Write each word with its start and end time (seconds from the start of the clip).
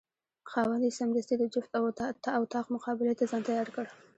خاوند 0.51 0.83
یې 0.87 0.91
سمدستي 0.99 1.35
د 1.39 1.43
جفت 1.53 1.71
او 2.35 2.43
طاق 2.53 2.65
مقابلې 2.75 3.13
ته 3.19 3.23
ځان 3.31 3.41
تیار 3.47 3.67
کړ. 3.75 3.85